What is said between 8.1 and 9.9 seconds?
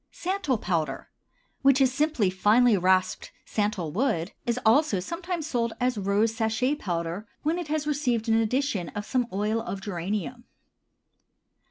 an addition of some oil of